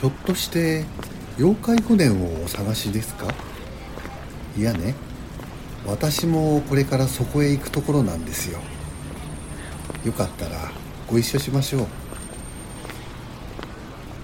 [0.00, 0.84] ひょっとして
[1.36, 3.26] 妖怪御殿をお探しですか？
[4.56, 4.94] いやね
[5.86, 8.60] 私もこれからそこへ行くところなんですよ。
[10.06, 10.72] よかったら
[11.06, 11.86] ご一緒しましょう。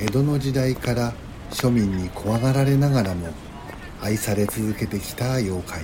[0.00, 1.12] 江戸の時代から
[1.50, 3.28] 庶民に怖がられながらも
[4.00, 5.82] 愛され続けてきた妖怪。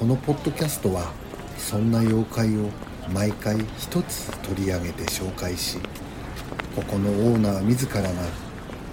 [0.00, 1.12] このポッドキャストは
[1.56, 2.70] そんな妖怪を
[3.14, 5.78] 毎回一つ取り上げて紹介し
[6.80, 8.08] ここのオーナー自らが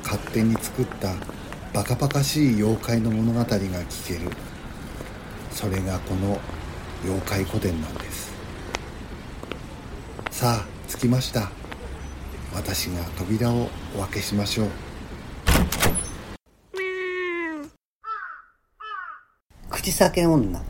[0.03, 1.13] 勝手に作った
[1.73, 4.29] バカバカしい妖怪の物語が聞ける。
[5.51, 6.37] それがこの
[7.05, 8.33] 妖怪古典なんです。
[10.31, 11.49] さあ着きました。
[12.53, 14.67] 私が扉をお開けしましょう。
[19.69, 20.61] 口裂け女。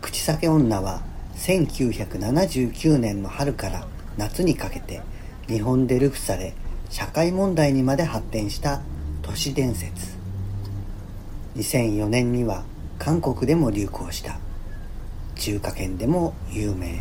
[0.00, 1.02] 口裂け女は
[1.36, 5.02] 1979年の春から夏にかけて
[5.48, 6.52] 日本で流布され
[6.90, 8.82] 社会問題にまで発展した
[9.22, 10.16] 都市伝説。
[11.56, 12.64] 2004年には
[12.98, 14.38] 韓国でも流行した。
[15.36, 17.00] 中華圏でも有名。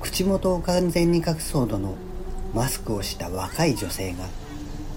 [0.00, 1.96] 口元を完全に隠すほどの
[2.54, 4.26] マスクをした若い女性が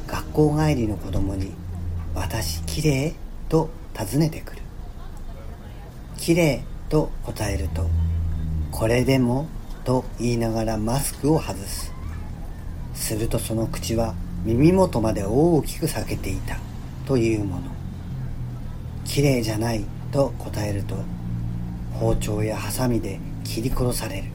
[0.08, 1.52] 学校帰りの子供に
[2.14, 3.14] 「私きれい?」
[3.50, 4.62] と尋ねてくる
[6.18, 7.90] 「きれい」と答えると
[8.72, 9.48] 「これでも?」
[9.90, 11.92] と言いながらマスクを外す。
[12.94, 14.14] するとその口は
[14.46, 16.60] 耳元まで大きく裂けていた
[17.08, 17.64] というもの。
[19.04, 20.96] 綺麗じゃないと答えると
[21.94, 24.26] 包丁やハサミで切り殺される。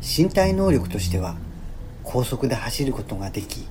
[0.00, 1.34] 身体能力としては
[2.04, 3.66] 高速で走ることができ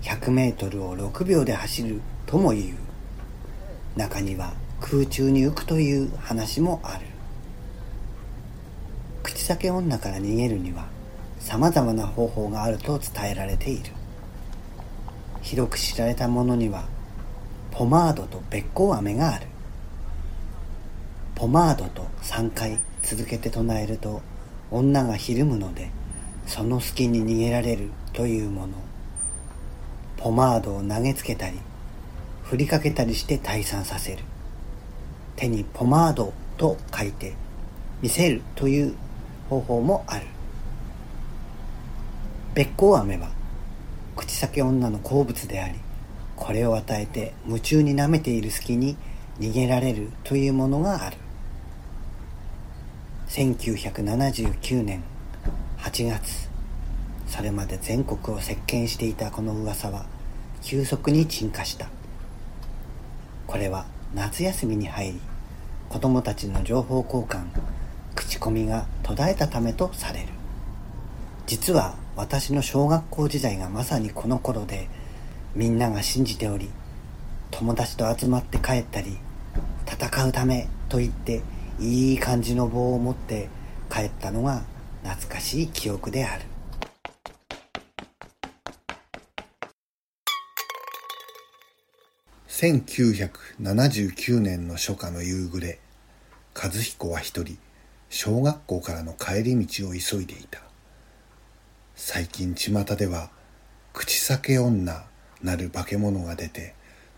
[0.00, 3.98] 100メートルを6秒で走るとも言う。
[3.98, 7.07] 中には空中に浮くという話もある。
[9.48, 10.84] 口裂け女から逃げるには
[11.38, 13.92] 様々な方法があると伝えられている。
[15.40, 16.84] 広く知られたものには
[17.70, 19.46] ポマードとべっ甲飴がある。
[21.34, 24.20] ポマードと3回続けて唱えると
[24.70, 25.88] 女がひるむので
[26.46, 28.74] その隙に逃げられるというもの。
[30.18, 31.58] ポマードを投げつけたり
[32.42, 34.24] 振りかけたりして退散させる。
[35.36, 37.32] 手にポマードと書いて
[38.02, 38.94] 見せるという
[39.48, 40.26] 方法もある。
[42.54, 43.30] べっ甲飴は
[44.16, 45.74] 口先女の好物であり
[46.34, 48.96] これを与えて夢中に舐めている隙に
[49.38, 51.16] 逃げられるというものがある。
[53.28, 55.02] 1979年
[55.78, 56.48] 8月
[57.26, 60.06] それまで全国を席巻していたこの噂は
[60.62, 61.88] 急速に沈下した。
[63.46, 65.20] これは夏休みに入り
[65.88, 67.46] 子供たちの情報交換
[68.38, 70.28] 口コミが途絶えたためとされる。
[71.46, 74.88] 実は私の小学校時代がまさにこの頃で
[75.54, 76.68] みんなが信じており
[77.50, 79.18] 友達と集まって帰ったり
[79.86, 81.42] 戦うためと言って
[81.80, 83.48] いい感じの棒を持って
[83.90, 84.62] 帰ったのが
[85.02, 86.44] 懐かしい記憶である。
[92.48, 95.78] 1979年の初夏の夕暮れ
[96.54, 97.56] 和彦は一人。
[98.10, 100.60] 小学校からの帰り道を急いでいた。
[101.94, 103.30] 最近巷では
[103.92, 105.04] 口裂け女
[105.42, 106.74] なる化け物が出て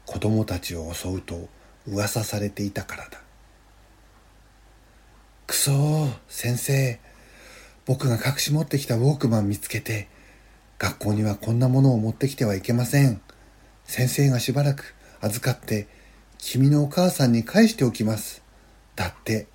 [0.07, 1.49] 子供たちを襲うと
[1.87, 3.21] 噂されていたからだ。
[5.47, 7.01] くそー先生
[7.87, 10.09] 僕が隠し持ってきたウォークマン見つけて
[10.79, 13.21] 学校にはこんなものを持ってきてはいけません。
[13.85, 15.89] 先生がしばらく預かって
[16.39, 18.43] 君のお母さんに返しておきます。
[18.97, 19.47] だって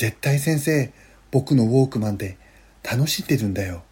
[0.00, 0.90] 絶対先生
[1.30, 2.38] 僕のウォークマンで
[2.82, 3.82] 楽しんでるんだよ。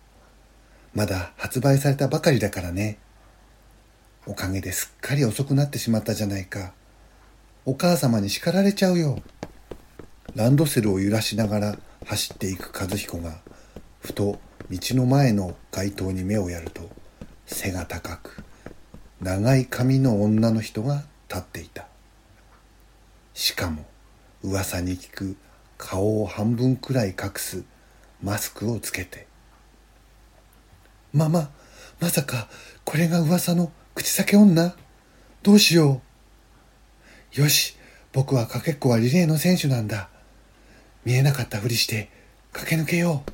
[0.95, 2.97] まだ発売されたばかりだからね。
[4.25, 6.73] おかげですっかり遅くなってしまったじゃないか。
[7.67, 9.21] お母様に叱られちゃうよ。
[10.35, 13.41] ランドセルを揺らしながら走っていく和彦が
[14.01, 14.41] ふと
[14.71, 16.89] 道の前の街灯に目をやると
[17.45, 18.43] 背が高く
[19.21, 21.87] 長い髪の女の人が立っていた。
[23.35, 23.85] しかも
[24.43, 25.37] 噂に聞く
[25.79, 27.65] 顔を半分くらい隠す
[28.23, 29.27] マスクをつけて
[31.15, 31.51] 「ママ
[32.01, 32.49] まさか
[32.85, 34.77] これが噂の口裂け女？
[35.43, 36.03] どうしよ
[37.37, 37.41] う。
[37.41, 37.77] よし
[38.13, 40.09] 僕はかけっこはリレーの選手なんだ。
[41.05, 42.11] 見えなかったふりして
[42.53, 43.33] 駆け抜けよう。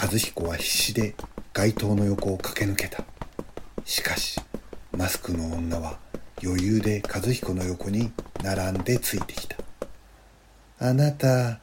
[0.00, 1.14] 和彦は必死で
[1.52, 3.04] 街灯の横を駆け抜けた。
[3.84, 4.40] しかし
[4.92, 5.98] マスクの女は
[6.42, 8.12] 余裕で和彦の横に
[8.42, 9.56] 並んでついてきた。
[10.80, 11.58] あなた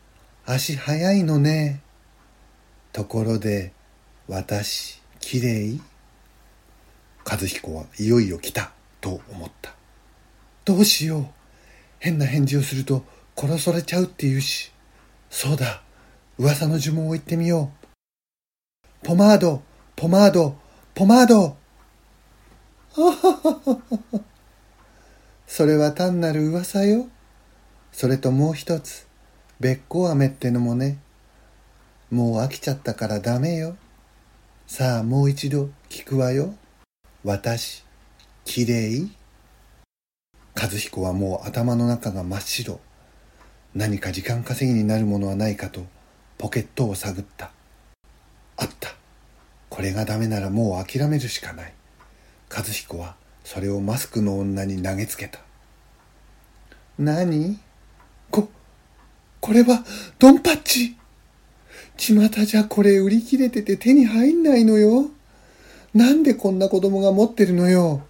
[0.45, 1.81] 足早いのね。
[2.91, 3.71] ところで
[4.27, 5.81] 私きれい
[7.25, 9.73] 和彦はいよいよ来たと思った。
[10.65, 11.25] どうしよう。
[11.99, 13.05] 変な返事をすると
[13.37, 14.73] 殺されちゃうって言うし。
[15.29, 15.81] そうだ。
[16.37, 17.87] 噂の呪文を言ってみよう。
[19.01, 19.61] ポマード
[19.95, 20.57] ポマード
[20.93, 21.55] ポマード。
[25.47, 27.07] それは単なる噂よ。
[27.93, 29.04] それともう一つ。
[29.59, 30.97] べっこう飴ってのもね
[32.11, 33.77] もう飽きちゃったからダメよ。
[34.67, 36.53] さあもう一度聞くわよ。
[37.23, 37.83] 私
[38.43, 39.11] きれい
[40.55, 42.79] 和彦はもう頭の中が真っ白。
[43.73, 45.85] 何か時間稼ぎになるものはないかと
[46.37, 47.51] ポケットを探った。
[48.57, 48.95] あった。
[49.69, 51.73] これがダメならもう諦めるしかない。
[52.55, 55.39] 和彦はそれをマスクの女に投げつけた。
[56.97, 57.59] 何？
[58.31, 58.49] こ
[59.45, 59.83] これは
[60.17, 60.95] ドンパッチ
[61.97, 65.11] 巷じゃこれ売り切れてて手に入んないのよ
[65.93, 68.01] なんでこんな子供が持ってるのよ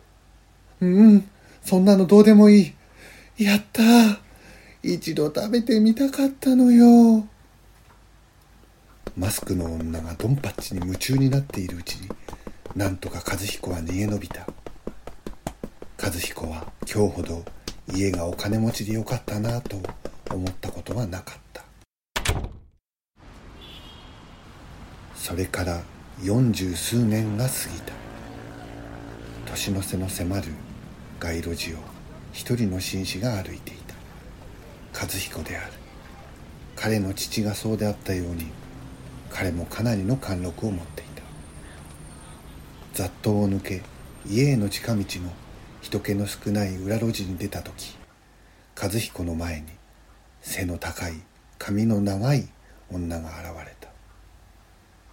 [0.80, 1.30] うん
[1.62, 2.74] そんなのどうでもい
[3.38, 3.44] い。
[3.44, 3.82] やった
[4.82, 7.28] 一度食べてみたかったのよ。
[9.18, 12.10] マスクの女がドンパッチに夢中になっているうちに、
[12.76, 14.48] なんとか和彦は逃げ延びた。
[16.02, 17.44] 和彦は今日ほど
[17.92, 19.78] 家がお金持ちでよかったなと
[20.34, 21.64] 思ったことはなかった。
[25.16, 25.82] それから
[26.24, 28.06] 四十数年が過ぎた。
[29.56, 30.52] 年の瀬の迫る
[31.20, 31.78] 街路樹を
[32.34, 33.96] 一人の紳士が歩いていた
[35.00, 35.72] 和彦である
[36.76, 38.48] 彼の父がそうであったように
[39.30, 41.22] 彼もかなりの貫禄を持っていた
[42.94, 43.82] 雑踏を抜け
[44.28, 45.06] 家への近道の
[45.82, 47.96] 人気の少ない裏路地に出た時
[48.82, 49.68] 和彦の前に
[50.48, 51.14] 背の高い
[51.58, 52.48] 髪の長い
[52.92, 53.90] 女が現れた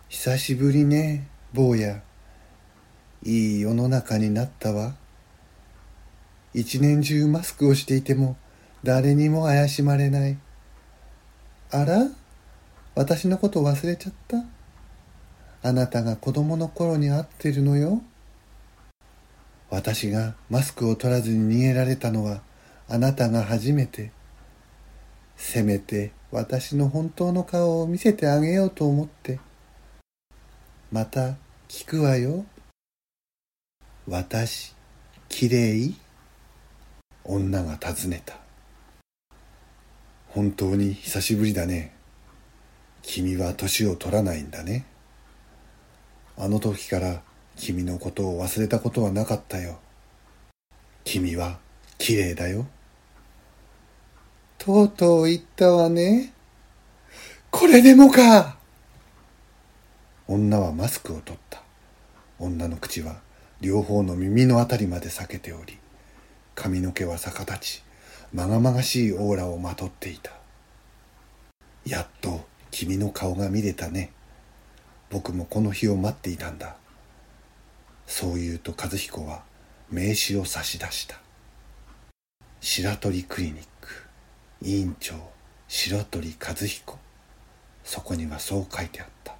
[0.08, 2.02] 久しぶりね坊や
[3.25, 4.94] いい世の中になったわ
[6.52, 8.37] 一年中マスクをしていても
[8.84, 10.37] 誰にも怪しまれない。
[11.70, 12.11] あら？
[12.94, 14.44] 私のこと忘れちゃった？
[15.62, 18.02] あなたが子供の頃に会ってるのよ。
[19.70, 22.43] 私がマスクを取らずに逃げられたのは
[22.87, 24.12] あなたが初めて。
[25.44, 29.38] せめて私の本当の顔を見せてあげようと思って。
[30.90, 31.34] また
[31.68, 32.46] 聞くわよ。
[34.08, 34.74] 私、
[35.28, 35.94] きれい
[37.24, 38.36] 女が尋ねた。
[40.28, 41.92] 本当に久しぶりだね。
[43.02, 44.86] 君は年を取らないんだね。
[46.38, 47.20] あの時から
[47.56, 49.80] 君のことを忘れたことはなかったよ。
[51.04, 51.58] 君は
[51.98, 52.64] 綺麗だよ。
[54.64, 56.32] とうとう言ったわね。
[57.50, 58.58] これでもか。
[60.28, 61.64] 女はマスクを取った。
[62.38, 63.16] 女の口は
[63.60, 65.78] 両方の耳のあたりまで裂けており
[66.54, 67.82] 髪の毛は逆立ち
[68.32, 70.30] まがまがしいオーラをまとっていた。
[71.84, 74.12] やっと君の顔が見れたね。
[75.10, 76.76] 僕もこの日を待っていたんだ。
[78.06, 79.42] そう言うと和彦は
[79.90, 81.16] 名刺を差し出した。
[82.60, 83.71] 白鳥クリニック。
[84.64, 85.14] 委員長
[85.66, 86.98] 白鳥和彦。
[87.82, 89.34] そこにはそう書いてあった。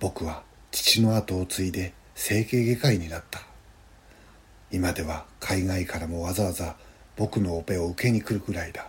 [0.00, 3.40] 僕は父の後を継いで整形外科医になった。
[4.70, 6.76] 今では海外からもわざわざ
[7.16, 8.86] 僕のオペを受けに来るくらいだ。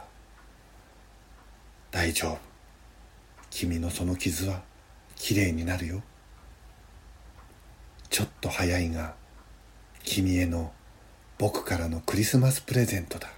[1.92, 2.38] 大丈夫。
[3.50, 4.62] 君のその傷は
[5.15, 6.01] きれいになるよ。
[8.10, 9.13] ちょっと早いが
[10.03, 10.74] 君への
[11.38, 13.30] 僕からのクリスマスプレゼントだ。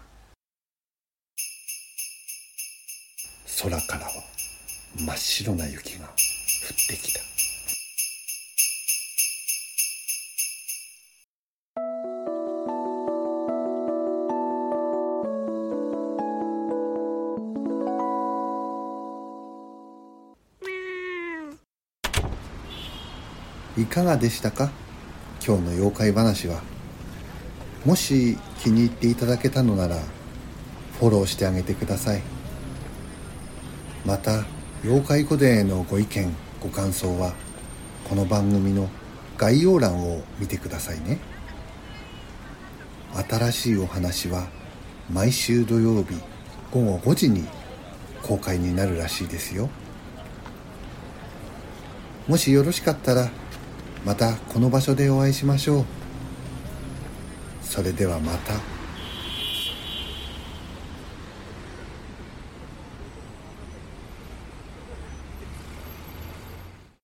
[3.61, 4.11] 空からは
[4.97, 6.11] 真っ白な雪が降っ
[6.89, 7.21] てきた。
[23.77, 24.71] いかがでしたか？
[25.45, 26.61] 今日の妖怪話は。
[27.85, 29.97] もし気に入っていただけたのなら
[30.99, 32.34] フォローしてあげてください。
[34.05, 34.45] また
[34.83, 37.33] 妖怪古伝へのご意見ご感想は
[38.07, 38.87] この番組の
[39.35, 41.19] 概要欄を見てくださいね。
[43.27, 44.47] 新しいお話は
[45.11, 46.13] 毎週土曜日
[46.71, 47.45] 午後5時に
[48.21, 49.69] 公開になるらしいですよ。
[52.27, 53.31] もしよろしかったら
[54.05, 55.85] またこの場所でお会いしましょう。
[57.63, 58.74] それではまた。